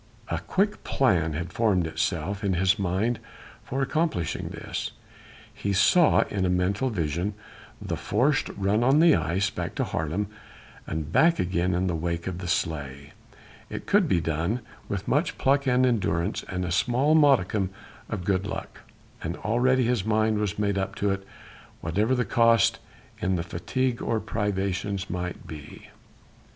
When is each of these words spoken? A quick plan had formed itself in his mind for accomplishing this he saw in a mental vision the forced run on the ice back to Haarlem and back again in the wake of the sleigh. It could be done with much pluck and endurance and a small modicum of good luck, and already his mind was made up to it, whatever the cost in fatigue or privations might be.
A 0.29 0.39
quick 0.39 0.83
plan 0.83 1.33
had 1.33 1.53
formed 1.53 1.85
itself 1.85 2.43
in 2.43 2.53
his 2.55 2.79
mind 2.79 3.19
for 3.63 3.83
accomplishing 3.83 4.49
this 4.49 4.93
he 5.53 5.73
saw 5.73 6.21
in 6.21 6.43
a 6.43 6.49
mental 6.49 6.89
vision 6.89 7.35
the 7.79 7.95
forced 7.95 8.49
run 8.57 8.83
on 8.83 8.99
the 8.99 9.13
ice 9.15 9.51
back 9.51 9.75
to 9.75 9.83
Haarlem 9.83 10.25
and 10.87 11.11
back 11.11 11.37
again 11.37 11.75
in 11.75 11.85
the 11.85 11.93
wake 11.93 12.25
of 12.25 12.39
the 12.39 12.47
sleigh. 12.47 13.13
It 13.69 13.85
could 13.85 14.07
be 14.07 14.19
done 14.19 14.61
with 14.89 15.07
much 15.07 15.37
pluck 15.37 15.67
and 15.67 15.85
endurance 15.85 16.43
and 16.49 16.65
a 16.65 16.71
small 16.71 17.13
modicum 17.13 17.69
of 18.09 18.23
good 18.25 18.47
luck, 18.47 18.79
and 19.21 19.37
already 19.37 19.83
his 19.83 20.03
mind 20.03 20.39
was 20.39 20.57
made 20.57 20.79
up 20.79 20.95
to 20.95 21.11
it, 21.11 21.27
whatever 21.81 22.15
the 22.15 22.25
cost 22.25 22.79
in 23.19 23.39
fatigue 23.43 24.01
or 24.01 24.19
privations 24.19 25.11
might 25.11 25.45
be. 25.45 25.89